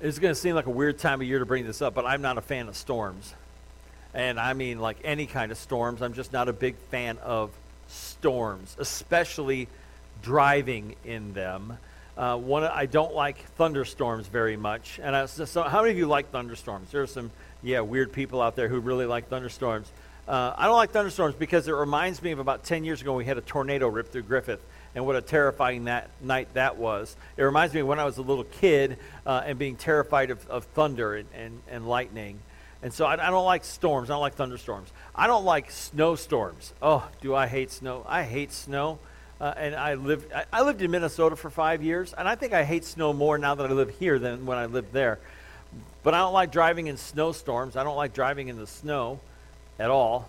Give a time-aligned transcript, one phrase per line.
[0.00, 2.04] It's going to seem like a weird time of year to bring this up, but
[2.04, 3.32] I'm not a fan of storms.
[4.12, 7.50] And I mean, like any kind of storms, I'm just not a big fan of
[7.86, 9.68] storms, especially
[10.20, 11.78] driving in them.
[12.16, 15.00] Uh, one, I don't like thunderstorms very much.
[15.02, 16.90] And I, so, how many of you like thunderstorms?
[16.90, 17.30] There are some,
[17.62, 19.90] yeah, weird people out there who really like thunderstorms.
[20.26, 23.24] Uh, I don't like thunderstorms because it reminds me of about 10 years ago we
[23.24, 24.62] had a tornado rip through Griffith
[24.94, 27.16] and what a terrifying that night that was.
[27.36, 30.48] It reminds me of when I was a little kid uh, and being terrified of,
[30.48, 32.38] of thunder and, and, and, lightning.
[32.82, 34.10] And so I, I, don't like storms.
[34.10, 34.92] I don't like thunderstorms.
[35.14, 36.72] I don't like snowstorms.
[36.80, 38.04] Oh, do I hate snow?
[38.08, 38.98] I hate snow.
[39.40, 42.52] Uh, and I lived, I, I lived in Minnesota for five years, and I think
[42.52, 45.18] I hate snow more now that I live here than when I lived there.
[46.04, 47.76] But I don't like driving in snowstorms.
[47.76, 49.18] I don't like driving in the snow
[49.78, 50.28] at all.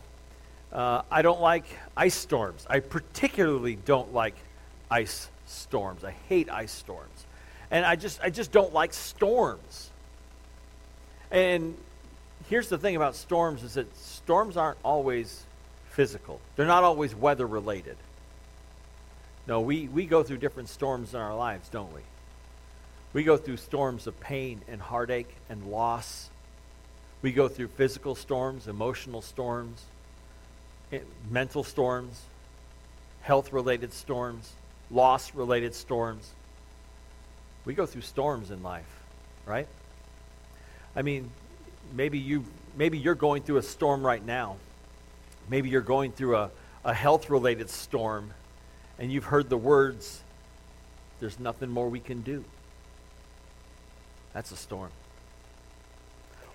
[0.72, 2.66] Uh, I don't like ice storms.
[2.70, 4.36] I particularly don't like
[4.90, 6.04] ice storms.
[6.04, 7.26] I hate ice storms.
[7.72, 9.90] And I just I just don't like storms.
[11.32, 11.76] And
[12.50, 15.44] here's the thing about storms is that storms aren't always
[15.90, 16.40] physical.
[16.55, 17.98] They're not always weather related.
[19.48, 22.02] No, we, we go through different storms in our lives, don't we?
[23.14, 26.30] We go through storms of pain and heartache and loss.
[27.22, 29.84] We go through physical storms, emotional storms,
[30.92, 30.99] eh,
[31.30, 32.24] mental storms,
[33.22, 34.52] health related storms
[34.91, 36.32] loss related storms.
[37.66, 38.86] We go through storms in life,
[39.46, 39.68] right?
[40.96, 41.32] I mean,
[41.94, 44.58] maybe you maybe you're going through a storm right now.
[45.50, 46.52] Maybe you're going through a,
[46.84, 48.32] a health related storm
[48.98, 50.22] and you've heard the words,
[51.20, 52.44] there's nothing more we can do.
[54.34, 54.92] That's a storm.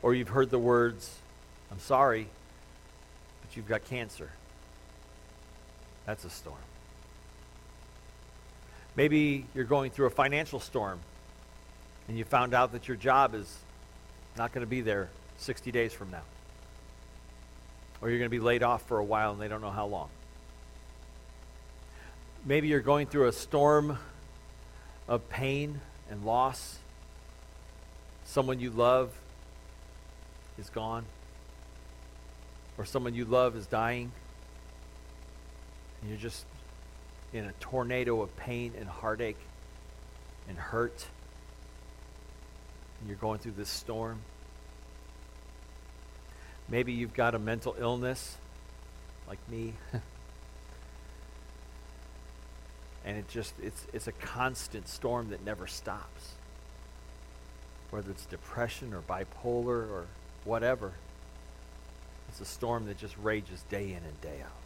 [0.03, 1.19] Or you've heard the words,
[1.71, 2.29] I'm sorry,
[3.43, 4.31] but you've got cancer.
[6.07, 6.57] That's a storm.
[9.01, 11.01] Maybe you're going through a financial storm
[12.07, 13.57] and you found out that your job is
[14.37, 16.21] not going to be there 60 days from now.
[18.03, 19.87] Or you're going to be laid off for a while and they don't know how
[19.87, 20.11] long.
[22.45, 23.97] Maybe you're going through a storm
[25.09, 26.77] of pain and loss.
[28.25, 29.19] Someone you love
[30.59, 31.07] is gone,
[32.77, 34.13] or someone you love is dying.
[36.03, 36.45] And you're just
[37.33, 39.39] in a tornado of pain and heartache
[40.49, 41.07] and hurt.
[43.01, 44.21] And you're going through this storm.
[46.69, 48.37] Maybe you've got a mental illness
[49.27, 49.75] like me.
[53.05, 56.35] and it just it's it's a constant storm that never stops.
[57.91, 60.07] Whether it's depression or bipolar or
[60.45, 60.93] whatever.
[62.29, 64.60] It's a storm that just rages day in and day out.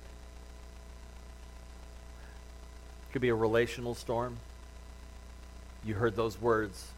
[3.15, 4.39] Could be a relational storm.
[5.85, 6.89] You heard those words.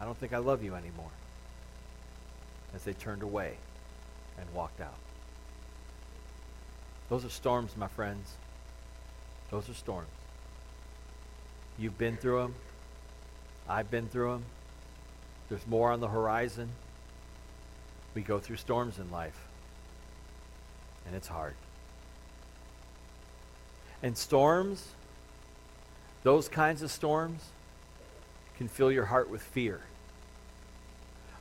[0.00, 1.10] I don't think I love you anymore.
[2.74, 3.56] As they turned away
[4.38, 4.94] and walked out.
[7.10, 8.32] Those are storms, my friends.
[9.50, 10.08] Those are storms.
[11.78, 12.54] You've been through them.
[13.68, 14.44] I've been through them.
[15.50, 16.70] There's more on the horizon.
[18.14, 19.46] We go through storms in life.
[21.06, 21.54] And it's hard.
[24.02, 24.86] And storms,
[26.22, 27.42] those kinds of storms,
[28.56, 29.80] can fill your heart with fear.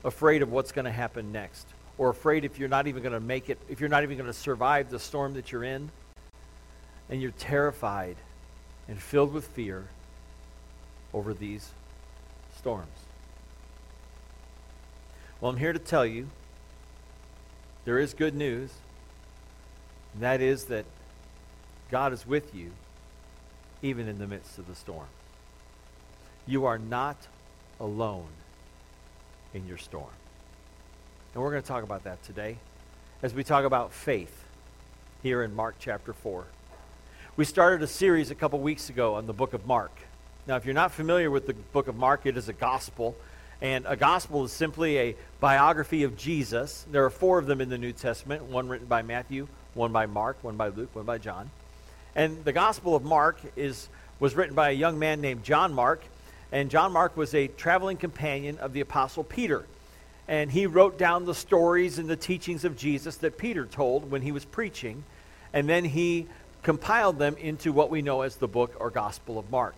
[0.03, 1.67] Afraid of what's going to happen next.
[1.97, 4.27] Or afraid if you're not even going to make it, if you're not even going
[4.27, 5.91] to survive the storm that you're in,
[7.09, 8.15] and you're terrified
[8.87, 9.87] and filled with fear
[11.13, 11.71] over these
[12.57, 12.87] storms.
[15.41, 16.29] Well, I'm here to tell you
[17.85, 18.71] there is good news,
[20.13, 20.85] and that is that
[21.91, 22.71] God is with you
[23.81, 25.07] even in the midst of the storm.
[26.45, 27.17] You are not
[27.79, 28.27] alone
[29.53, 30.09] in your storm.
[31.33, 32.57] And we're going to talk about that today
[33.21, 34.43] as we talk about faith
[35.23, 36.45] here in Mark chapter 4.
[37.37, 39.91] We started a series a couple weeks ago on the book of Mark.
[40.47, 43.15] Now, if you're not familiar with the book of Mark, it is a gospel.
[43.61, 46.85] And a gospel is simply a biography of Jesus.
[46.91, 50.05] There are four of them in the New Testament one written by Matthew, one by
[50.05, 51.49] Mark, one by Luke, one by John.
[52.15, 53.87] And the Gospel of Mark is,
[54.19, 56.03] was written by a young man named John Mark.
[56.51, 59.65] And John Mark was a traveling companion of the Apostle Peter.
[60.27, 64.21] And he wrote down the stories and the teachings of Jesus that Peter told when
[64.21, 65.03] he was preaching.
[65.53, 66.27] And then he
[66.63, 69.75] compiled them into what we know as the book or Gospel of Mark.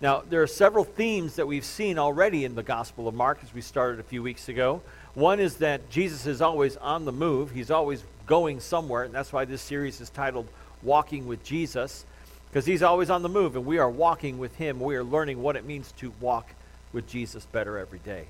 [0.00, 3.52] Now, there are several themes that we've seen already in the Gospel of Mark as
[3.52, 4.80] we started a few weeks ago.
[5.12, 9.32] One is that Jesus is always on the move, he's always going somewhere, and that's
[9.32, 10.48] why this series is titled
[10.82, 12.04] walking with Jesus
[12.50, 14.80] because he's always on the move and we are walking with him.
[14.80, 16.48] We are learning what it means to walk
[16.92, 18.26] with Jesus better every day.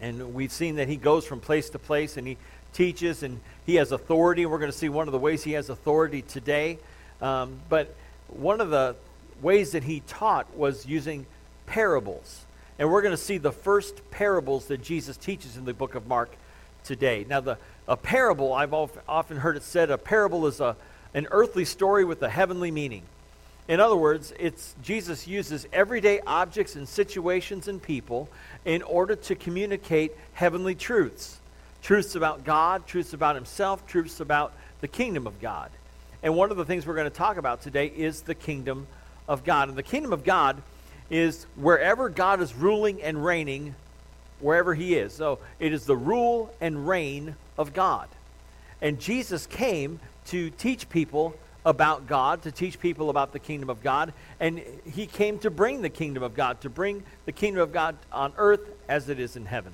[0.00, 2.36] And we've seen that he goes from place to place and he
[2.72, 4.46] teaches and he has authority.
[4.46, 6.78] We're going to see one of the ways he has authority today.
[7.20, 7.94] Um, but
[8.28, 8.96] one of the
[9.40, 11.26] ways that he taught was using
[11.66, 12.44] parables.
[12.78, 16.08] And we're going to see the first parables that Jesus teaches in the book of
[16.08, 16.34] Mark
[16.82, 17.24] today.
[17.28, 20.76] Now, the, a parable, I've often heard it said, a parable is a,
[21.14, 23.02] an earthly story with a heavenly meaning.
[23.68, 28.28] In other words, it's Jesus uses everyday objects and situations and people
[28.64, 31.38] in order to communicate heavenly truths.
[31.82, 35.70] Truths about God, truths about himself, truths about the kingdom of God.
[36.22, 38.86] And one of the things we're going to talk about today is the kingdom
[39.28, 39.68] of God.
[39.68, 40.62] And the kingdom of God
[41.10, 43.74] is wherever God is ruling and reigning,
[44.40, 45.12] wherever he is.
[45.12, 48.08] So it is the rule and reign of God.
[48.82, 51.34] And Jesus came to teach people
[51.64, 54.12] about God, to teach people about the kingdom of God.
[54.40, 54.60] And
[54.92, 58.32] he came to bring the kingdom of God, to bring the kingdom of God on
[58.36, 59.72] earth as it is in heaven.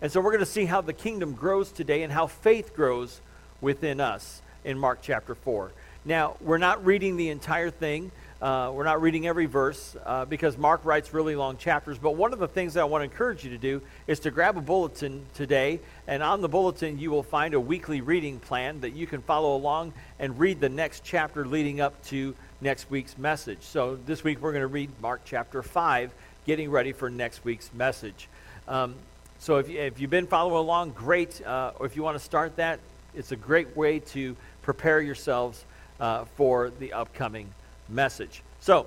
[0.00, 3.20] And so we're going to see how the kingdom grows today and how faith grows
[3.60, 5.70] within us in Mark chapter 4.
[6.04, 8.10] Now, we're not reading the entire thing.
[8.42, 11.96] Uh, we're not reading every verse uh, because Mark writes really long chapters.
[11.96, 14.32] But one of the things that I want to encourage you to do is to
[14.32, 15.78] grab a bulletin today.
[16.08, 19.54] And on the bulletin, you will find a weekly reading plan that you can follow
[19.54, 23.62] along and read the next chapter leading up to next week's message.
[23.62, 26.12] So this week, we're going to read Mark chapter 5,
[26.44, 28.28] getting ready for next week's message.
[28.66, 28.96] Um,
[29.38, 31.40] so if, if you've been following along, great.
[31.46, 32.80] Uh, or if you want to start that,
[33.14, 35.64] it's a great way to prepare yourselves
[36.00, 37.48] uh, for the upcoming
[37.92, 38.42] message.
[38.60, 38.86] So,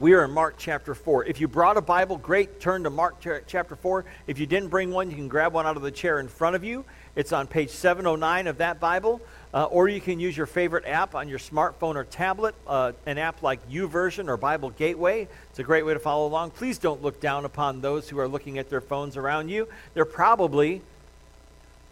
[0.00, 1.26] we are in Mark chapter 4.
[1.26, 2.58] If you brought a Bible, great.
[2.58, 4.06] Turn to Mark chapter 4.
[4.26, 6.56] If you didn't bring one, you can grab one out of the chair in front
[6.56, 6.86] of you.
[7.16, 9.20] It's on page 709 of that Bible.
[9.52, 13.18] Uh, or you can use your favorite app on your smartphone or tablet, uh, an
[13.18, 15.28] app like YouVersion or Bible Gateway.
[15.50, 16.52] It's a great way to follow along.
[16.52, 19.68] Please don't look down upon those who are looking at their phones around you.
[19.92, 20.80] They're probably,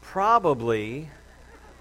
[0.01, 1.11] probably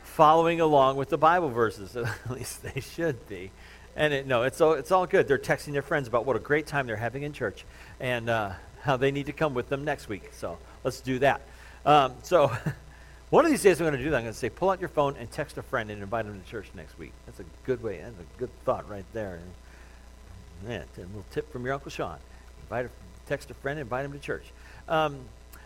[0.04, 1.96] following along with the Bible verses.
[1.96, 3.52] At least they should be.
[3.98, 5.28] And it, no, it's all, it's all good.
[5.28, 7.66] They're texting their friends about what a great time they're having in church
[8.00, 8.52] and uh,
[8.82, 10.30] how they need to come with them next week.
[10.34, 11.42] So let's do that.
[11.84, 12.52] Um, so
[13.32, 14.18] one of these days I'm going to do that.
[14.18, 16.40] I'm going to say, pull out your phone and text a friend and invite them
[16.40, 17.12] to church next week.
[17.26, 17.98] That's a good way.
[17.98, 19.40] That's a good thought right there.
[19.42, 19.52] And,
[20.68, 22.18] a little tip from your Uncle Sean.
[22.64, 22.90] Invite a,
[23.28, 24.46] text a friend and invite him to church.
[24.88, 25.20] Um,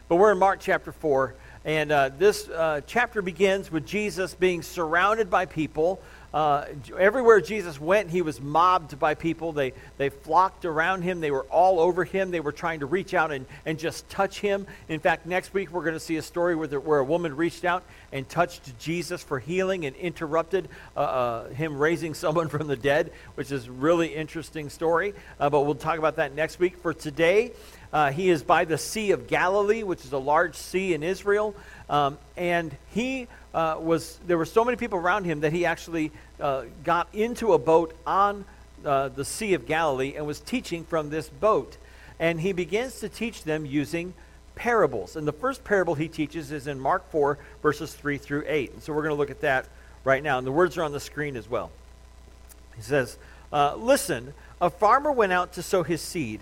[0.08, 1.36] but we're in Mark chapter 4.
[1.64, 6.02] And uh, this uh, chapter begins with Jesus being surrounded by people
[6.34, 6.66] uh,
[6.98, 9.52] everywhere Jesus went, he was mobbed by people.
[9.52, 11.20] They, they flocked around him.
[11.20, 12.32] They were all over him.
[12.32, 14.66] They were trying to reach out and, and just touch him.
[14.88, 17.66] In fact, next week we're going to see a story where, where a woman reached
[17.66, 17.84] out
[18.14, 23.12] and touched Jesus for healing and interrupted uh, uh, him raising someone from the dead,
[23.36, 25.14] which is really interesting story.
[25.40, 26.78] Uh, but we'll talk about that next week.
[26.78, 27.52] For today,
[27.94, 31.56] uh, he is by the Sea of Galilee, which is a large sea in Israel.
[31.90, 36.12] Um, and he uh, was, there were so many people around him that he actually
[36.40, 38.46] uh, got into a boat on
[38.86, 41.78] uh, the Sea of Galilee and was teaching from this boat.
[42.20, 44.14] And he begins to teach them using
[44.56, 45.16] parables.
[45.16, 48.74] And the first parable he teaches is in Mark 4, verses 3 through 8.
[48.74, 49.68] And so we're going to look at that
[50.04, 50.38] right now.
[50.38, 51.72] And the words are on the screen as well.
[52.76, 53.18] He says,
[53.52, 56.42] uh, Listen, a farmer went out to sow his seed.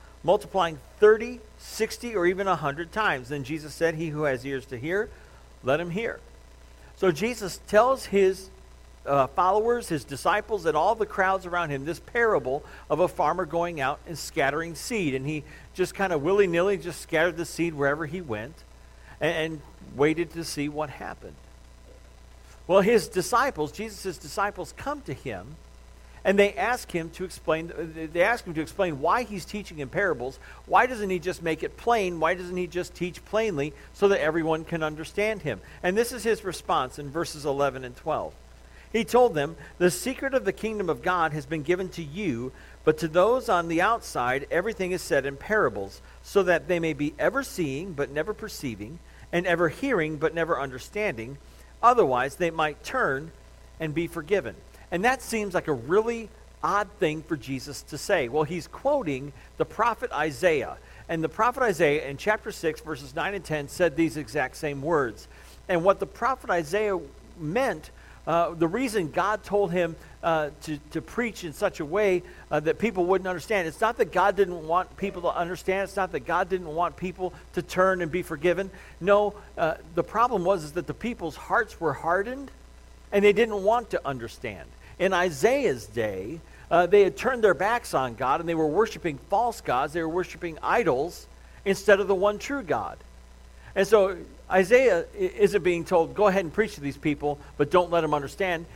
[0.23, 3.29] multiplying 30, 60, or even 100 times.
[3.29, 5.09] Then Jesus said, He who has ears to hear,
[5.63, 6.19] let him hear.
[6.95, 8.49] So Jesus tells his
[9.05, 13.45] uh, followers, his disciples, and all the crowds around him this parable of a farmer
[13.45, 15.15] going out and scattering seed.
[15.15, 18.55] And he just kind of willy nilly just scattered the seed wherever he went
[19.19, 19.61] and, and
[19.95, 21.35] waited to see what happened.
[22.67, 25.55] Well, his disciples, Jesus' disciples, come to him
[26.23, 27.71] and they ask him to explain
[28.13, 30.39] they ask him to explain why he's teaching in parables.
[30.65, 32.19] Why doesn't he just make it plain?
[32.19, 35.61] Why doesn't he just teach plainly so that everyone can understand him?
[35.81, 38.33] And this is his response in verses 11 and 12
[38.93, 42.51] he told them the secret of the kingdom of god has been given to you
[42.83, 46.91] but to those on the outside everything is said in parables so that they may
[46.91, 48.99] be ever seeing but never perceiving
[49.31, 51.37] and ever hearing but never understanding.
[51.81, 53.31] Otherwise they might turn
[53.79, 54.55] and be forgiven
[54.91, 56.29] and that seems like a really
[56.63, 58.27] odd thing for Jesus to say?
[58.27, 60.77] Well, he's quoting the prophet Isaiah.
[61.09, 64.81] And the prophet Isaiah in chapter 6, verses 9 and 10 said these exact same
[64.81, 65.27] words.
[65.67, 66.99] And what the prophet Isaiah
[67.39, 67.91] meant,
[68.27, 72.21] uh, the reason God told him uh, to, to preach in such a way
[72.51, 75.83] uh, that people wouldn't understand, it's not that God didn't want people to understand.
[75.85, 78.69] It's not that God didn't want people to turn and be forgiven.
[78.99, 82.51] No, uh, the problem was is that the people's hearts were hardened
[83.11, 84.69] and they didn't want to understand.
[85.01, 86.39] In Isaiah's day,
[86.69, 89.93] uh, they had turned their backs on God and they were worshiping false gods.
[89.93, 91.25] They were worshiping idols
[91.65, 92.99] instead of the one true God.
[93.75, 94.15] And so
[94.49, 98.13] Isaiah isn't being told, go ahead and preach to these people, but don't let them
[98.13, 98.67] understand.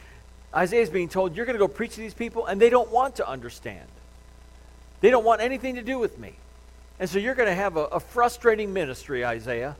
[0.54, 2.90] Isaiah is being told, you're going to go preach to these people, and they don't
[2.90, 3.88] want to understand.
[5.02, 6.34] They don't want anything to do with me.
[6.98, 9.76] And so you're going to have a, a frustrating ministry, Isaiah,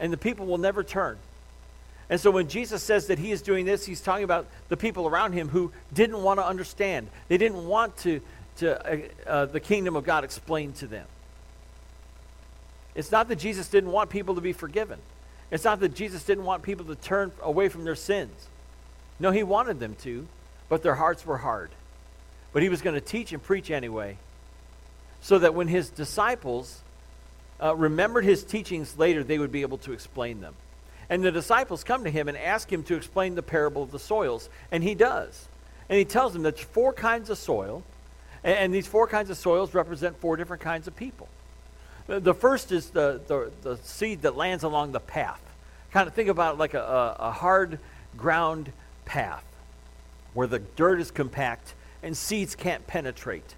[0.00, 1.18] and the people will never turn.
[2.08, 5.08] And so when Jesus says that he is doing this, he's talking about the people
[5.08, 7.08] around him who didn't want to understand.
[7.28, 8.20] They didn't want to,
[8.58, 11.06] to uh, uh, the kingdom of God explained to them.
[12.94, 14.98] It's not that Jesus didn't want people to be forgiven.
[15.50, 18.48] It's not that Jesus didn't want people to turn away from their sins.
[19.18, 20.26] No, he wanted them to,
[20.68, 21.70] but their hearts were hard.
[22.52, 24.16] But he was going to teach and preach anyway,
[25.20, 26.82] so that when his disciples
[27.62, 30.54] uh, remembered his teachings later, they would be able to explain them.
[31.08, 33.98] And the disciples come to him and ask him to explain the parable of the
[33.98, 34.48] soils.
[34.72, 35.48] And he does.
[35.88, 37.82] And he tells them that four kinds of soil,
[38.42, 41.28] and, these four kinds of soils represent four different kinds of people.
[42.06, 45.40] The, first is the, the, the, seed that lands along the path.
[45.90, 47.80] Kind of think about it like a, a hard
[48.16, 48.70] ground
[49.04, 49.44] path
[50.34, 53.54] where the dirt is compact and seeds can't penetrate.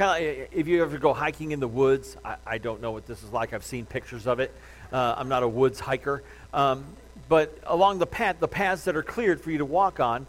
[0.00, 3.06] Kind of, if you ever go hiking in the woods, I, I don't know what
[3.06, 3.52] this is like.
[3.52, 4.50] I've seen pictures of it.
[4.90, 6.22] Uh, I'm not a woods hiker.
[6.54, 6.86] Um,
[7.28, 10.26] but along the path, the paths that are cleared for you to walk on,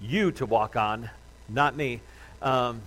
[0.00, 1.10] you to walk on,
[1.46, 2.00] not me.
[2.40, 2.80] Um,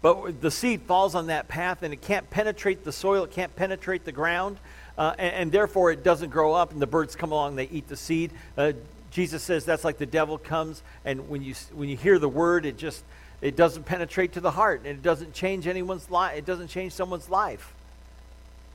[0.00, 3.54] but the seed falls on that path and it can't penetrate the soil, it can't
[3.54, 4.56] penetrate the ground,
[4.98, 7.86] uh, and, and, therefore it doesn't grow up, and the birds come along, they eat
[7.86, 8.32] the seed.
[8.58, 8.72] Uh,
[9.12, 12.66] Jesus says that's like the devil comes, and when you, when you hear the word,
[12.66, 13.04] it just
[13.42, 16.38] it doesn't penetrate to the heart, and it doesn't change anyone's life.
[16.38, 17.74] It doesn't change someone's life.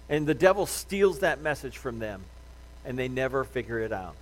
[0.09, 2.21] And the devil steals that message from them,
[2.85, 4.15] and they never figure it out.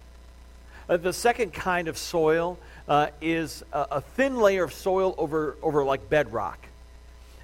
[0.88, 5.58] Uh, the second kind of soil uh, is a, a, thin layer of soil over,
[5.64, 6.60] over like bedrock.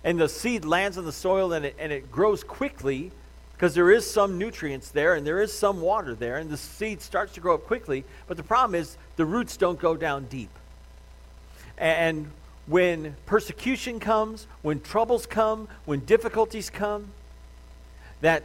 [0.03, 3.12] And the seed lands on the soil and it, and it grows quickly
[3.53, 7.01] because there is some nutrients there and there is some water there, and the seed
[7.01, 8.03] starts to grow up quickly.
[8.27, 10.51] But the problem is the roots don't go down deep.
[11.79, 12.29] And
[12.68, 17.12] when persecution comes, when troubles come, when difficulties come,
[18.22, 18.44] that,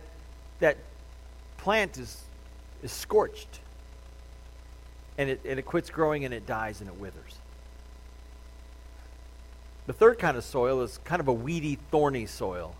[0.61, 0.78] that
[1.58, 2.23] plant is,
[2.82, 3.61] is scorched
[5.18, 7.37] and it, and it quits growing and it dies and it withers.
[9.87, 12.75] The third kind of soil is kind of a weedy, thorny soil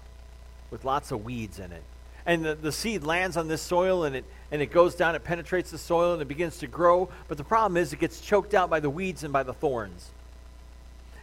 [0.71, 1.83] with lots of weeds in it.
[2.25, 5.23] And the, the seed lands on this soil and it, and it goes down, it
[5.23, 7.09] penetrates the soil and it begins to grow.
[7.29, 10.11] But the problem is it gets choked out by the weeds and by the thorns.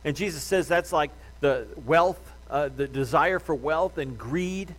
[0.05, 2.19] And Jesus says that's like the wealth,
[2.49, 4.73] uh, the desire for wealth and greed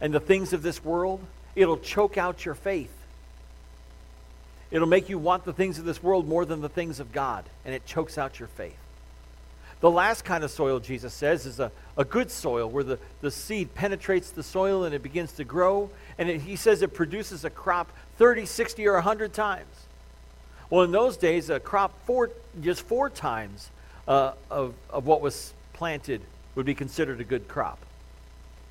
[0.00, 1.20] and the things of this world,
[1.54, 2.92] it'll choke out your faith.
[4.70, 7.44] It'll make you want the things of this world more than the things of God,
[7.64, 8.76] and it chokes out your faith.
[9.80, 13.30] The last kind of soil, Jesus says, is a, a good soil where the, the
[13.30, 15.90] seed penetrates the soil and it begins to grow.
[16.16, 19.86] And it, he says it produces a crop 30, 60, or 100 times.
[20.70, 22.30] Well, in those days, a crop four,
[22.62, 23.70] just four times
[24.06, 26.20] uh, of, of what was planted
[26.54, 27.78] would be considered a good crop.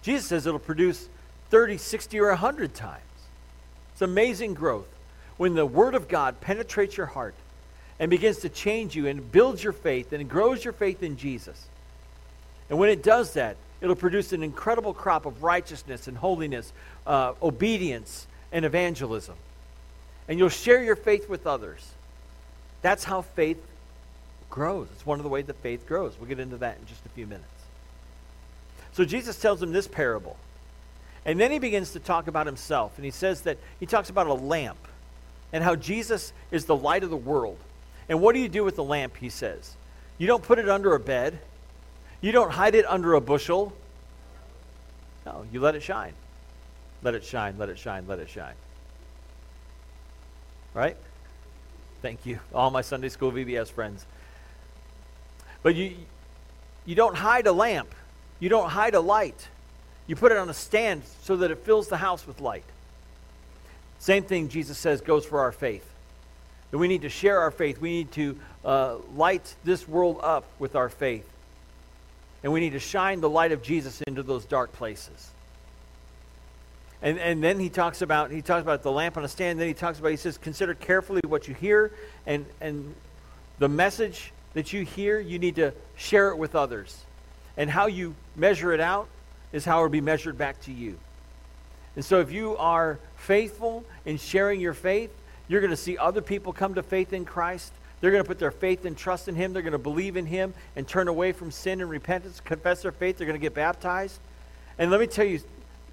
[0.01, 1.09] Jesus says it'll produce
[1.49, 3.01] 30, 60, or 100 times.
[3.93, 4.87] It's amazing growth.
[5.37, 7.35] When the Word of God penetrates your heart
[7.99, 11.67] and begins to change you and builds your faith and grows your faith in Jesus.
[12.69, 16.73] And when it does that, it'll produce an incredible crop of righteousness and holiness,
[17.05, 19.35] uh, obedience, and evangelism.
[20.27, 21.91] And you'll share your faith with others.
[22.81, 23.57] That's how faith
[24.53, 24.87] grows.
[24.93, 26.13] It's one of the ways that faith grows.
[26.19, 27.47] We'll get into that in just a few minutes.
[28.91, 30.37] So Jesus tells him this parable.
[31.25, 32.93] And then he begins to talk about himself.
[32.97, 34.77] And he says that he talks about a lamp
[35.51, 37.57] and how Jesus is the light of the world.
[38.07, 39.75] And what do you do with the lamp, he says?
[40.19, 41.39] You don't put it under a bed,
[42.21, 43.73] you don't hide it under a bushel.
[45.25, 46.13] No, you let it shine.
[47.01, 48.53] Let it shine, let it shine, let it shine.
[50.75, 50.95] Right?
[52.03, 54.05] Thank you, all my Sunday school VBS friends.
[55.63, 55.95] But you,
[56.85, 57.95] you don't hide a lamp.
[58.39, 59.47] You don't hide a light.
[60.05, 62.65] You put it on a stand so that it fills the house with light.
[63.99, 65.89] Same thing Jesus says goes for our faith.
[66.71, 67.79] That we need to share our faith.
[67.79, 71.27] We need to uh, light this world up with our faith.
[72.43, 75.29] And we need to shine the light of Jesus into those dark places.
[77.01, 79.59] And, and then he talks about he talks about the lamp on a stand.
[79.59, 81.91] Then he talks about he says, consider carefully what you hear,
[82.25, 82.93] and and
[83.59, 87.03] the message that you hear, you need to share it with others.
[87.57, 89.07] And how you measure it out
[89.51, 90.97] is how it will be measured back to you.
[91.95, 95.11] And so if you are faithful in sharing your faith,
[95.47, 97.71] you're going to see other people come to faith in Christ.
[98.01, 99.53] They're going to put their faith and trust in Him.
[99.53, 102.91] They're going to believe in Him and turn away from sin and repentance, confess their
[102.91, 103.17] faith.
[103.17, 104.19] They're going to get baptized.
[104.77, 105.39] And let me tell you,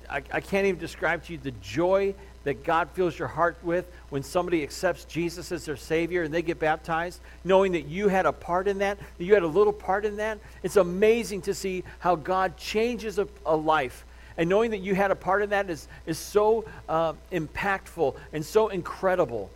[0.09, 3.87] I, I can't even describe to you the joy that God fills your heart with
[4.09, 8.26] when somebody accepts Jesus as their Savior and they get baptized, knowing that you had
[8.26, 10.38] a part in that, that you had a little part in that.
[10.62, 14.04] It's amazing to see how God changes a, a life.
[14.37, 18.44] And knowing that you had a part in that is, is so uh, impactful and
[18.44, 19.50] so incredible.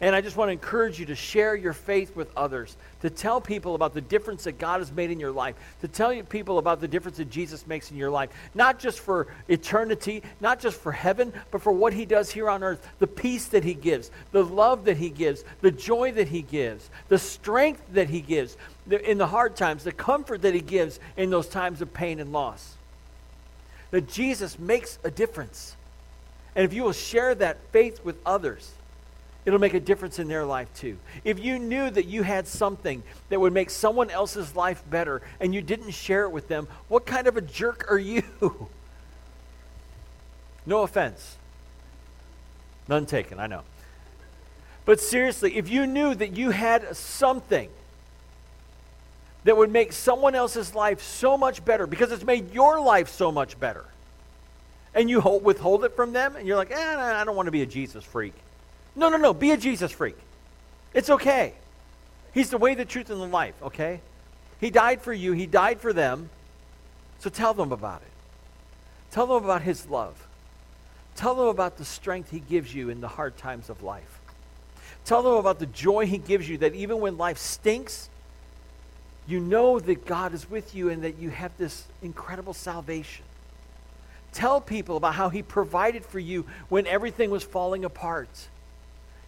[0.00, 3.40] And I just want to encourage you to share your faith with others, to tell
[3.40, 6.80] people about the difference that God has made in your life, to tell people about
[6.80, 10.92] the difference that Jesus makes in your life, not just for eternity, not just for
[10.92, 14.44] heaven, but for what he does here on earth, the peace that he gives, the
[14.44, 18.56] love that he gives, the joy that he gives, the strength that he gives
[18.88, 22.32] in the hard times, the comfort that he gives in those times of pain and
[22.32, 22.76] loss.
[23.90, 25.74] That Jesus makes a difference.
[26.54, 28.70] And if you will share that faith with others,
[29.48, 30.98] it'll make a difference in their life too.
[31.24, 35.54] If you knew that you had something that would make someone else's life better and
[35.54, 38.22] you didn't share it with them, what kind of a jerk are you?
[40.66, 41.38] no offense.
[42.88, 43.62] None taken, I know.
[44.84, 47.70] But seriously, if you knew that you had something
[49.44, 53.32] that would make someone else's life so much better because it's made your life so
[53.32, 53.86] much better,
[54.92, 57.62] and you withhold it from them, and you're like, eh, I don't want to be
[57.62, 58.34] a Jesus freak.
[58.98, 59.32] No, no, no.
[59.32, 60.18] Be a Jesus freak.
[60.92, 61.54] It's okay.
[62.34, 64.00] He's the way, the truth, and the life, okay?
[64.60, 66.30] He died for you, He died for them.
[67.20, 68.08] So tell them about it.
[69.12, 70.26] Tell them about His love.
[71.16, 74.20] Tell them about the strength He gives you in the hard times of life.
[75.04, 78.08] Tell them about the joy He gives you that even when life stinks,
[79.28, 83.24] you know that God is with you and that you have this incredible salvation.
[84.32, 88.28] Tell people about how He provided for you when everything was falling apart.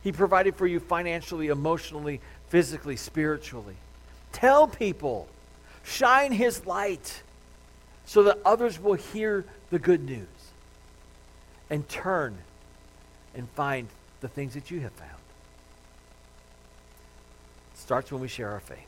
[0.02, 3.76] He provided for you financially, emotionally, physically, spiritually.
[4.32, 5.28] Tell people,
[5.82, 7.22] shine His light
[8.06, 10.26] so that others will hear the good news
[11.68, 12.38] and turn
[13.34, 13.88] and find
[14.20, 15.10] the things that you have found.
[17.74, 18.78] It starts when we share our faith.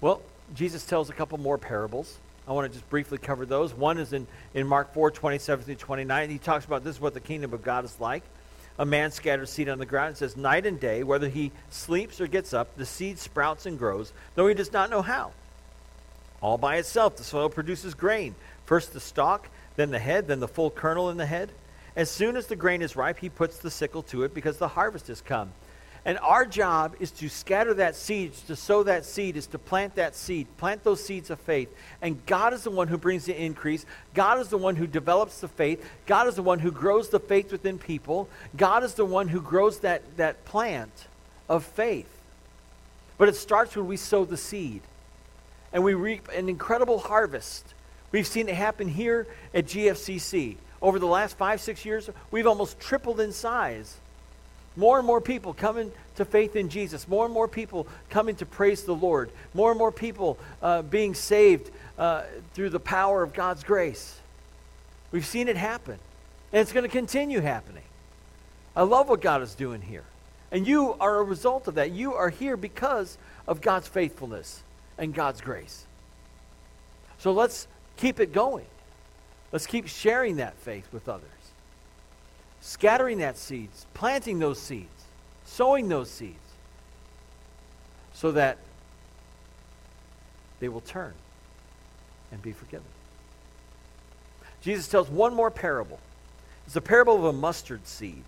[0.00, 0.22] Well,
[0.54, 2.18] Jesus tells a couple more parables.
[2.46, 3.72] I want to just briefly cover those.
[3.72, 6.30] One is in, in Mark 4, 27 through 29.
[6.30, 8.22] He talks about this is what the kingdom of God is like
[8.78, 10.08] a man scatters seed on the ground.
[10.08, 13.78] and says, Night and day, whether he sleeps or gets up, the seed sprouts and
[13.78, 15.32] grows, though he does not know how.
[16.40, 18.34] All by itself, the soil produces grain.
[18.66, 21.50] First the stalk, then the head, then the full kernel in the head.
[21.96, 24.68] As soon as the grain is ripe, he puts the sickle to it because the
[24.68, 25.52] harvest has come.
[26.06, 29.94] And our job is to scatter that seed, to sow that seed, is to plant
[29.94, 31.74] that seed, plant those seeds of faith.
[32.02, 33.86] And God is the one who brings the increase.
[34.12, 35.82] God is the one who develops the faith.
[36.04, 38.28] God is the one who grows the faith within people.
[38.54, 41.06] God is the one who grows that, that plant
[41.48, 42.08] of faith.
[43.16, 44.82] But it starts when we sow the seed
[45.72, 47.72] and we reap an incredible harvest.
[48.12, 50.56] We've seen it happen here at GFCC.
[50.82, 53.96] Over the last five, six years, we've almost tripled in size.
[54.76, 57.06] More and more people coming to faith in Jesus.
[57.06, 59.30] More and more people coming to praise the Lord.
[59.52, 64.18] More and more people uh, being saved uh, through the power of God's grace.
[65.12, 65.98] We've seen it happen.
[66.52, 67.82] And it's going to continue happening.
[68.74, 70.04] I love what God is doing here.
[70.50, 71.92] And you are a result of that.
[71.92, 74.62] You are here because of God's faithfulness
[74.98, 75.86] and God's grace.
[77.18, 78.66] So let's keep it going.
[79.52, 81.33] Let's keep sharing that faith with others
[82.64, 85.04] scattering that seeds, planting those seeds,
[85.44, 86.38] sowing those seeds,
[88.14, 88.56] so that
[90.60, 91.12] they will turn
[92.32, 92.86] and be forgiven.
[94.62, 96.00] Jesus tells one more parable.
[96.66, 98.24] It's a parable of a mustard seed.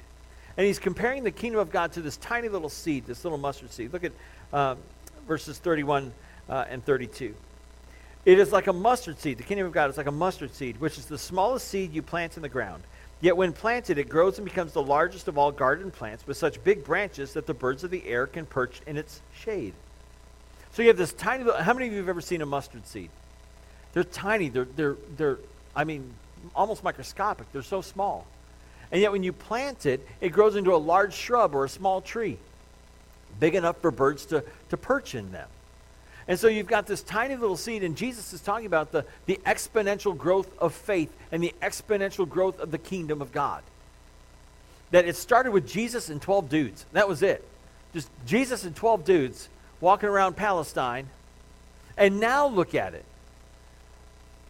[0.59, 3.73] And he's comparing the kingdom of God to this tiny little seed, this little mustard
[3.73, 3.91] seed.
[3.91, 4.13] Look at
[4.53, 4.75] uh,
[5.27, 6.13] verses 31
[6.51, 7.35] uh, and 32.
[8.27, 9.39] It is like a mustard seed.
[9.39, 12.03] The kingdom of God is like a mustard seed, which is the smallest seed you
[12.03, 12.83] plant in the ground.
[13.21, 16.63] Yet when planted, it grows and becomes the largest of all garden plants with such
[16.63, 19.73] big branches that the birds of the air can perch in its shade.
[20.73, 22.87] So you have this tiny little, how many of you have ever seen a mustard
[22.87, 23.09] seed?
[23.95, 24.51] They're tiny.
[24.51, 25.39] They're, they're, they're,
[25.75, 26.13] I mean,
[26.55, 27.51] almost microscopic.
[27.53, 28.27] They're so small.
[28.93, 32.03] And yet when you plant it, it grows into a large shrub or a small
[32.03, 32.37] tree.
[33.41, 35.49] big enough for birds to, to perch in them.
[36.29, 39.39] And so you've got this tiny little seed, and Jesus is talking about the, the
[39.47, 43.63] exponential growth of faith and the exponential growth of the kingdom of God.
[44.91, 46.85] That it started with Jesus and 12 dudes.
[46.93, 47.45] That was it.
[47.93, 49.49] Just Jesus and 12 dudes
[49.81, 51.09] walking around Palestine.
[51.97, 53.05] And now look at it.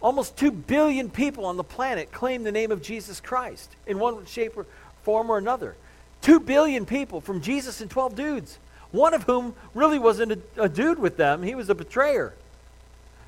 [0.01, 4.25] Almost 2 billion people on the planet claim the name of Jesus Christ in one
[4.27, 4.67] shape or
[5.03, 5.75] form or another.
[6.23, 8.59] 2 billion people from Jesus and 12 dudes
[8.97, 12.35] one of whom really wasn't a, a dude with them, he was a betrayer.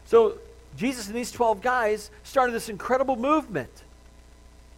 [0.07, 0.39] So
[0.77, 3.71] Jesus and these 12 guys started this incredible movement.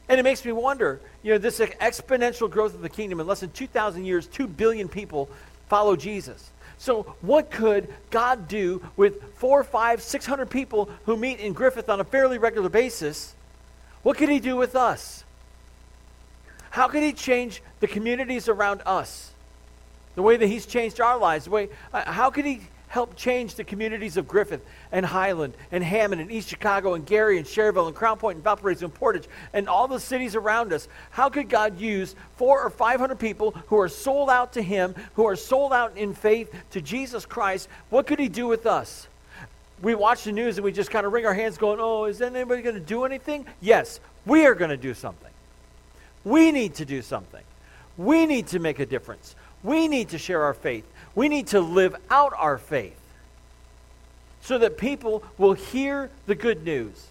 [0.09, 3.41] And it makes me wonder, you know, this exponential growth of the kingdom in less
[3.41, 5.29] than 2,000 years, 2 billion people
[5.69, 6.51] follow Jesus.
[6.79, 11.91] So, what could God do with four, five, six hundred people who meet in Griffith
[11.91, 13.35] on a fairly regular basis?
[14.03, 15.23] What could He do with us?
[16.71, 19.30] How could He change the communities around us?
[20.15, 23.55] The way that he's changed our lives, the way, uh, how could he help change
[23.55, 27.87] the communities of Griffith and Highland and Hammond and East Chicago and Gary and Schererville
[27.87, 30.89] and Crown Point and Valparaiso and Portage and all the cities around us?
[31.11, 34.97] How could God use four or five hundred people who are sold out to him,
[35.15, 37.69] who are sold out in faith to Jesus Christ?
[37.91, 39.07] What could he do with us?
[39.81, 42.21] We watch the news and we just kind of wring our hands going, oh, is
[42.21, 43.47] anybody going to do anything?
[43.61, 45.31] Yes, we are going to do something.
[46.25, 47.45] We need to do something.
[47.97, 49.37] We need to make a difference.
[49.63, 50.85] We need to share our faith.
[51.15, 52.97] We need to live out our faith
[54.43, 57.09] so that people will hear the good news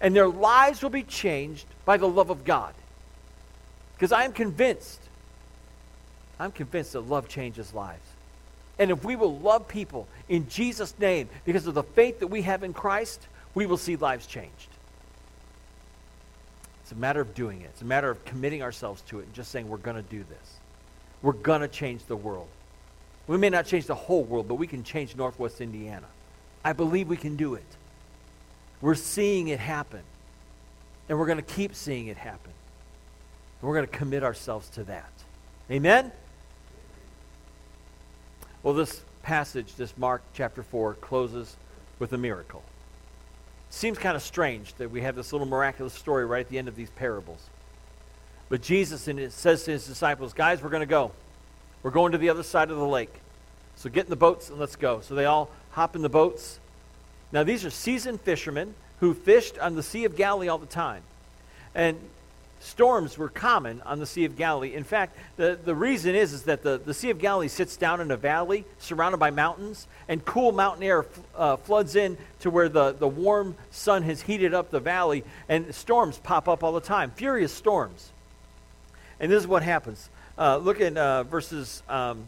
[0.00, 2.72] and their lives will be changed by the love of God.
[3.94, 5.00] Because I am convinced,
[6.38, 8.00] I'm convinced that love changes lives.
[8.78, 12.42] And if we will love people in Jesus' name because of the faith that we
[12.42, 14.68] have in Christ, we will see lives changed.
[16.82, 17.66] It's a matter of doing it.
[17.66, 20.24] It's a matter of committing ourselves to it and just saying, we're going to do
[20.30, 20.59] this
[21.22, 22.48] we're going to change the world.
[23.26, 26.06] We may not change the whole world, but we can change Northwest Indiana.
[26.64, 27.64] I believe we can do it.
[28.80, 30.02] We're seeing it happen.
[31.08, 32.52] And we're going to keep seeing it happen.
[33.60, 35.10] And we're going to commit ourselves to that.
[35.70, 36.12] Amen?
[38.62, 41.56] Well, this passage, this Mark chapter 4, closes
[41.98, 42.62] with a miracle.
[43.68, 46.58] It Seems kind of strange that we have this little miraculous story right at the
[46.58, 47.40] end of these parables.
[48.50, 51.12] But Jesus says to his disciples, Guys, we're going to go.
[51.82, 53.14] We're going to the other side of the lake.
[53.76, 55.00] So get in the boats and let's go.
[55.00, 56.58] So they all hop in the boats.
[57.32, 61.02] Now, these are seasoned fishermen who fished on the Sea of Galilee all the time.
[61.76, 61.96] And
[62.58, 64.74] storms were common on the Sea of Galilee.
[64.74, 68.00] In fact, the, the reason is, is that the, the Sea of Galilee sits down
[68.00, 72.68] in a valley surrounded by mountains, and cool mountain air uh, floods in to where
[72.68, 76.80] the, the warm sun has heated up the valley, and storms pop up all the
[76.80, 78.10] time furious storms.
[79.20, 80.08] And this is what happens.
[80.38, 82.24] Uh, look at uh, verses um,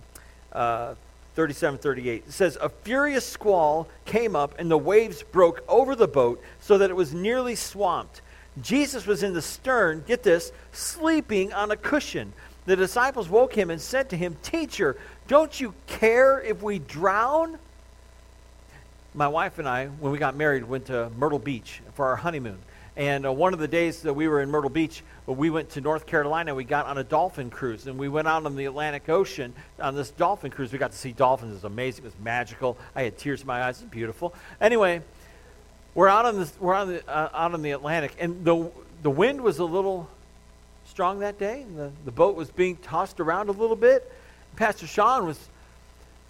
[0.53, 0.95] uh,
[1.35, 2.25] 37 38.
[2.27, 6.79] It says, A furious squall came up, and the waves broke over the boat so
[6.79, 8.21] that it was nearly swamped.
[8.61, 12.35] Jesus was in the stern, get this, sleeping on a cushion.
[12.67, 17.59] The disciples woke him and said to him, Teacher, don't you care if we drown?
[19.15, 22.59] My wife and I, when we got married, went to Myrtle Beach for our honeymoon.
[22.97, 25.81] And uh, one of the days that we were in Myrtle Beach, we went to
[25.81, 26.55] North Carolina.
[26.55, 29.95] We got on a dolphin cruise, and we went out on the Atlantic Ocean on
[29.95, 30.73] this dolphin cruise.
[30.73, 31.53] We got to see dolphins.
[31.53, 32.05] It was amazing.
[32.05, 32.77] It was magical.
[32.95, 33.79] I had tears in my eyes.
[33.79, 34.35] It was beautiful.
[34.61, 35.01] Anyway,
[35.95, 36.53] we're out on this.
[36.61, 38.71] We're on the uh, out on the Atlantic, and the
[39.03, 40.09] the wind was a little
[40.85, 41.63] strong that day.
[41.63, 44.11] And the, the boat was being tossed around a little bit.
[44.57, 45.39] Pastor Sean was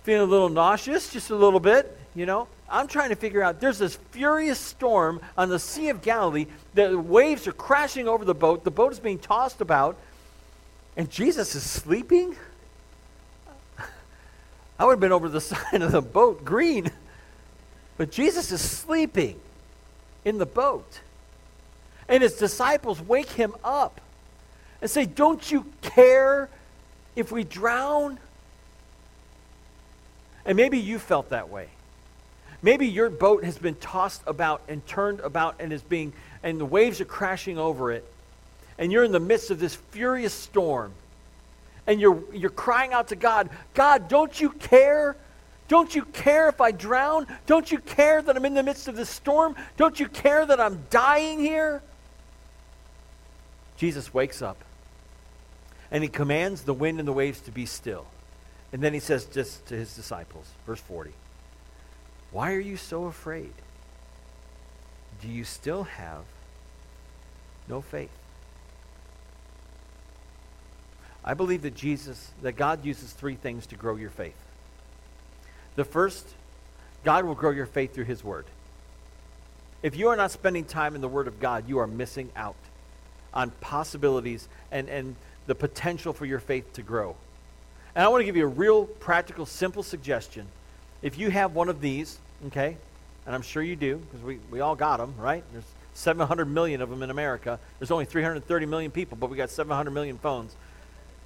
[0.05, 2.47] feeling a little nauseous, just a little bit, you know.
[2.73, 6.47] I'm trying to figure out there's this furious storm on the Sea of Galilee.
[6.73, 8.65] The waves are crashing over the boat.
[8.65, 9.99] The boat is being tossed about.
[10.97, 12.35] And Jesus is sleeping?
[14.79, 16.91] I would have been over the side of the boat green.
[17.99, 19.39] But Jesus is sleeping
[20.25, 21.01] in the boat.
[22.09, 24.01] And his disciples wake him up
[24.81, 26.49] and say, Don't you care
[27.15, 28.19] if we drown?
[30.47, 31.69] And maybe you felt that way.
[32.63, 36.65] Maybe your boat has been tossed about and turned about and is being and the
[36.65, 38.05] waves are crashing over it.
[38.79, 40.93] And you're in the midst of this furious storm.
[41.87, 45.17] And you're you're crying out to God, God, don't you care?
[45.67, 47.27] Don't you care if I drown?
[47.47, 49.57] Don't you care that I'm in the midst of this storm?
[49.77, 51.83] Don't you care that I'm dying here?
[53.77, 54.59] Jesus wakes up
[55.91, 58.07] and he commands the wind and the waves to be still.
[58.73, 61.13] And then he says just to his disciples, verse 40.
[62.33, 63.53] Why are you so afraid?
[65.21, 66.25] Do you still have
[67.69, 68.11] no faith?
[71.25, 74.35] I believe that Jesus, that God uses three things to grow your faith.
[75.77, 76.27] The first,
[77.05, 78.47] God will grow your faith through his word.
[79.83, 82.57] If you are not spending time in the word of God, you are missing out
[83.33, 85.17] on possibilities and, and
[85.47, 87.17] the potential for your faith to grow.
[87.95, 90.47] And I want to give you a real practical, simple suggestion.
[91.03, 92.77] If you have one of these, okay,
[93.27, 95.45] and I'm sure you do, because we, we all got them, right?
[95.53, 97.59] There's 700 million of them in America.
[97.79, 100.55] There's only 330 million people, but we got 700 million phones.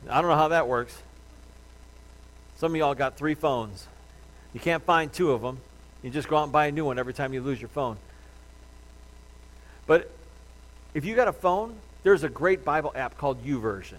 [0.08, 1.02] I don't know how that works.
[2.56, 3.86] Some of y'all got three phones.
[4.54, 5.60] You can't find two of them.
[6.02, 7.96] You just go out and buy a new one every time you lose your phone.
[9.86, 10.10] But
[10.94, 13.98] if you got a phone, there's a great Bible app called YouVersion.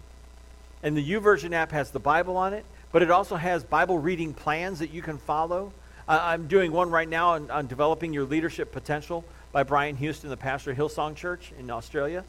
[0.83, 2.65] And the YouVersion app has the Bible on it,
[2.97, 5.71] but it also has Bible reading plans that you can follow.
[6.07, 10.35] I'm doing one right now on, on developing your leadership potential by Brian Houston, the
[10.35, 12.23] pastor of Hillsong Church in Australia.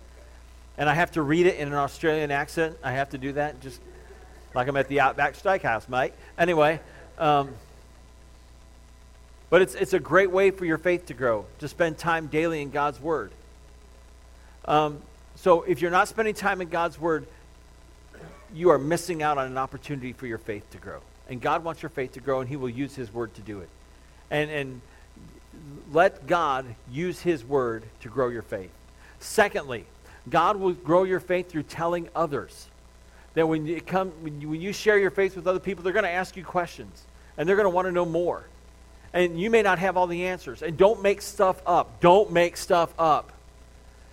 [0.77, 2.77] And I have to read it in an Australian accent.
[2.85, 3.81] I have to do that just
[4.55, 6.13] like I'm at the Outback Steakhouse, mate.
[6.37, 6.81] Anyway,
[7.17, 7.55] um,
[9.49, 12.61] but it's, it's a great way for your faith to grow, to spend time daily
[12.61, 13.31] in God's Word.
[14.67, 15.01] Um,
[15.35, 17.27] so if you're not spending time in God's Word,
[18.55, 21.01] you are missing out on an opportunity for your faith to grow.
[21.29, 23.61] And God wants your faith to grow, and He will use His Word to do
[23.61, 23.69] it.
[24.31, 24.81] And, and
[25.93, 28.71] let God use His Word to grow your faith.
[29.21, 29.85] Secondly,
[30.29, 32.69] God will grow your faith through telling others.
[33.35, 35.93] That when you, come, when you, when you share your faith with other people, they're
[35.93, 37.05] going to ask you questions,
[37.37, 38.45] and they're going to want to know more.
[39.13, 40.63] And you may not have all the answers.
[40.63, 42.01] And don't make stuff up.
[42.01, 43.33] Don't make stuff up.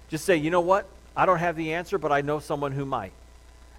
[0.10, 0.88] Just say, you know what?
[1.16, 3.12] I don't have the answer, but I know someone who might.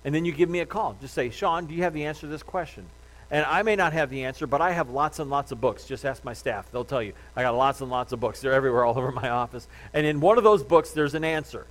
[0.06, 0.96] And then you give me a call.
[1.00, 2.86] Just say, Sean, do you have the answer to this question?
[3.28, 5.84] And I may not have the answer, but I have lots and lots of books.
[5.84, 6.70] Just ask my staff.
[6.70, 7.12] They'll tell you.
[7.34, 8.40] I got lots and lots of books.
[8.40, 9.66] They're everywhere all over my office.
[9.92, 11.66] And in one of those books, there's an answer.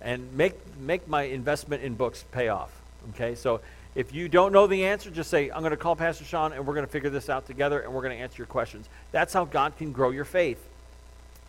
[0.00, 2.72] And make, make my investment in books pay off.
[3.10, 3.34] Okay?
[3.34, 3.60] So
[3.94, 6.66] if you don't know the answer, just say, I'm going to call Pastor Sean and
[6.66, 8.88] we're going to figure this out together and we're going to answer your questions.
[9.12, 10.64] That's how God can grow your faith.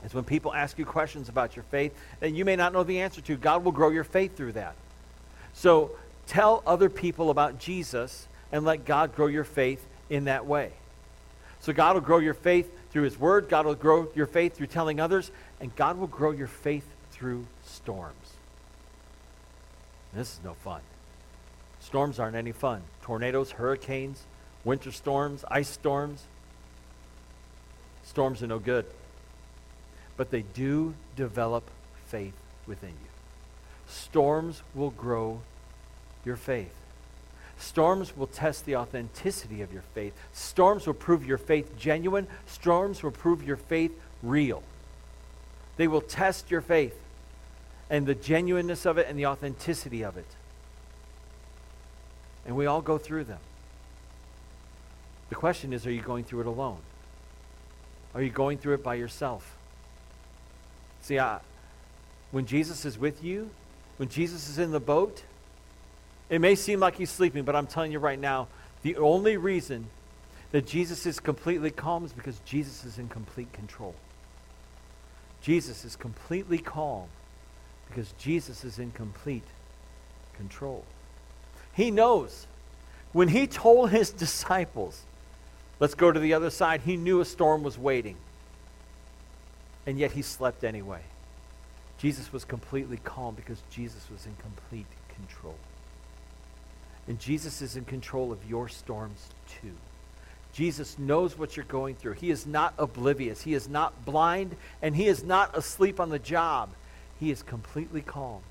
[0.03, 2.99] It's when people ask you questions about your faith that you may not know the
[2.99, 4.75] answer to, God will grow your faith through that.
[5.57, 5.91] So
[6.27, 10.71] tell other people about Jesus and let God grow your faith in that way.
[11.59, 14.67] So God will grow your faith through His Word, God will grow your faith through
[14.67, 18.33] telling others, and God will grow your faith through storms.
[20.13, 20.79] This is no fun.
[21.81, 22.81] Storms aren't any fun.
[23.01, 24.23] Tornadoes, hurricanes,
[24.63, 26.23] winter storms, ice storms.
[28.03, 28.85] Storms are no good
[30.17, 31.63] but they do develop
[32.07, 32.33] faith
[32.65, 33.16] within you.
[33.87, 35.41] Storms will grow
[36.25, 36.73] your faith.
[37.57, 40.13] Storms will test the authenticity of your faith.
[40.31, 42.27] Storms will prove your faith genuine.
[42.45, 44.61] Storms will prove your faith real.
[45.77, 46.99] They will test your faith
[47.89, 50.27] and the genuineness of it and the authenticity of it.
[52.45, 53.39] And we all go through them.
[55.29, 56.79] The question is are you going through it alone?
[58.13, 59.55] Are you going through it by yourself?
[61.01, 61.39] See, I,
[62.31, 63.49] when Jesus is with you,
[63.97, 65.23] when Jesus is in the boat,
[66.29, 68.47] it may seem like he's sleeping, but I'm telling you right now,
[68.83, 69.87] the only reason
[70.51, 73.95] that Jesus is completely calm is because Jesus is in complete control.
[75.41, 77.07] Jesus is completely calm
[77.89, 79.43] because Jesus is in complete
[80.35, 80.83] control.
[81.73, 82.47] He knows.
[83.13, 85.03] When he told his disciples,
[85.79, 88.17] let's go to the other side, he knew a storm was waiting
[89.85, 91.01] and yet he slept anyway.
[91.97, 95.55] Jesus was completely calm because Jesus was in complete control.
[97.07, 99.29] And Jesus is in control of your storms
[99.61, 99.73] too.
[100.53, 102.13] Jesus knows what you're going through.
[102.13, 103.41] He is not oblivious.
[103.41, 106.69] He is not blind, and he is not asleep on the job.
[107.19, 108.41] He is completely calm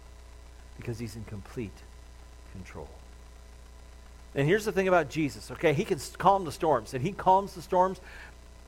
[0.76, 1.72] because he's in complete
[2.52, 2.88] control.
[4.34, 5.72] And here's the thing about Jesus, okay?
[5.72, 8.00] He can calm the storms, and he calms the storms,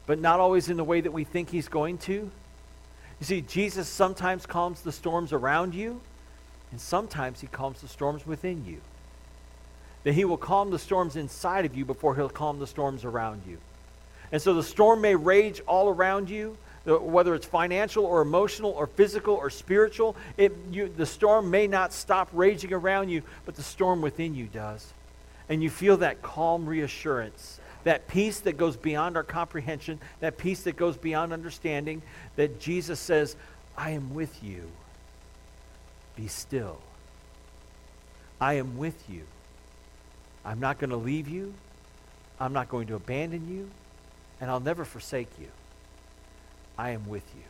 [0.06, 2.30] but not always in the way that we think he's going to.
[3.20, 6.00] You see, Jesus sometimes calms the storms around you,
[6.70, 8.80] and sometimes he calms the storms within you.
[10.04, 13.42] That he will calm the storms inside of you before he'll calm the storms around
[13.48, 13.58] you.
[14.30, 18.70] And so the storm may rage all around you, uh, whether it's financial or emotional
[18.70, 20.14] or physical or spiritual.
[20.36, 24.46] It, you, the storm may not stop raging around you, but the storm within you
[24.46, 24.92] does.
[25.48, 27.57] And you feel that calm reassurance
[27.88, 32.02] that peace that goes beyond our comprehension, that peace that goes beyond understanding,
[32.36, 33.34] that Jesus says,
[33.78, 34.64] I am with you.
[36.14, 36.80] Be still.
[38.38, 39.22] I am with you.
[40.44, 41.54] I'm not going to leave you.
[42.38, 43.70] I'm not going to abandon you.
[44.38, 45.48] And I'll never forsake you.
[46.76, 47.42] I am with you.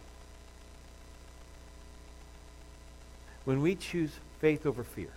[3.45, 5.11] When we choose faith over fear,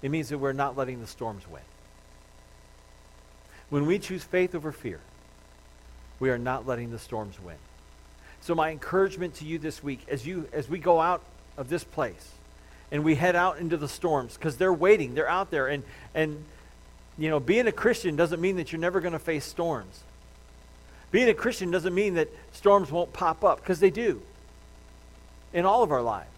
[0.00, 1.62] it means that we're not letting the storms win.
[3.72, 5.00] When we choose faith over fear,
[6.20, 7.56] we are not letting the storms win.
[8.42, 11.22] So my encouragement to you this week as you as we go out
[11.56, 12.32] of this place
[12.90, 16.44] and we head out into the storms because they're waiting, they're out there and and
[17.16, 20.02] you know, being a Christian doesn't mean that you're never going to face storms.
[21.10, 24.20] Being a Christian doesn't mean that storms won't pop up because they do
[25.54, 26.28] in all of our lives.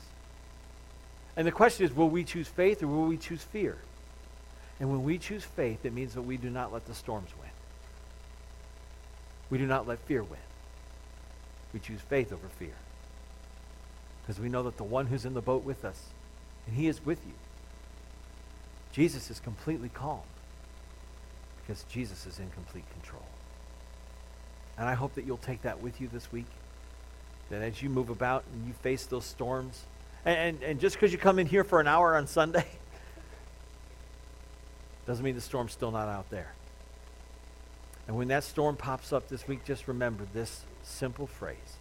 [1.36, 3.78] And the question is will we choose faith or will we choose fear?
[4.84, 7.48] And when we choose faith, it means that we do not let the storms win.
[9.48, 10.38] We do not let fear win.
[11.72, 12.74] We choose faith over fear.
[14.20, 15.98] Because we know that the one who's in the boat with us,
[16.66, 17.32] and he is with you,
[18.92, 20.20] Jesus is completely calm
[21.62, 23.24] because Jesus is in complete control.
[24.76, 26.50] And I hope that you'll take that with you this week.
[27.48, 29.82] That as you move about and you face those storms,
[30.26, 32.66] and, and, and just because you come in here for an hour on Sunday,
[35.06, 36.52] doesn't mean the storm's still not out there.
[38.06, 41.78] And when that storm pops up this week, just remember this simple phrase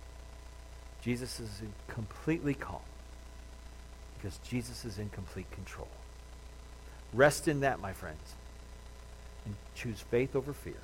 [1.01, 2.79] Jesus is completely calm
[4.15, 5.89] because Jesus is in complete control.
[7.13, 8.35] Rest in that, my friends,
[9.45, 10.79] and choose faith over fear.